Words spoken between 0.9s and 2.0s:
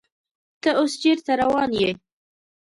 چیرته روان یې؟